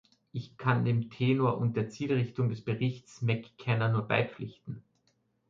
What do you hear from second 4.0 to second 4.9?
beipflichten.